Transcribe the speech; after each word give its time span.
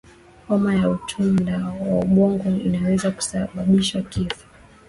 homa 0.47 0.75
ya 0.75 0.89
utandu 0.89 1.51
wa 1.91 1.99
ubongo 1.99 2.49
inaweza 2.65 3.11
kusababisha 3.11 4.01
kifo 4.01 4.47